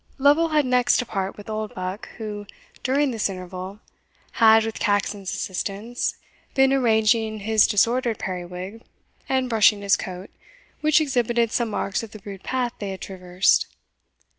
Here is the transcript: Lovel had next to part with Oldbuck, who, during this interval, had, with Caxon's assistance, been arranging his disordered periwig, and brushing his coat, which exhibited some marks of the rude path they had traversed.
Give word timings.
Lovel 0.17 0.49
had 0.49 0.65
next 0.65 0.97
to 0.97 1.05
part 1.05 1.37
with 1.37 1.47
Oldbuck, 1.47 2.09
who, 2.17 2.47
during 2.81 3.11
this 3.11 3.29
interval, 3.29 3.81
had, 4.31 4.65
with 4.65 4.79
Caxon's 4.79 5.31
assistance, 5.31 6.15
been 6.55 6.73
arranging 6.73 7.41
his 7.41 7.67
disordered 7.67 8.17
periwig, 8.17 8.81
and 9.29 9.47
brushing 9.47 9.83
his 9.83 9.95
coat, 9.95 10.31
which 10.79 11.01
exhibited 11.01 11.51
some 11.51 11.69
marks 11.69 12.01
of 12.01 12.13
the 12.13 12.21
rude 12.25 12.41
path 12.41 12.73
they 12.79 12.89
had 12.89 13.01
traversed. 13.01 13.67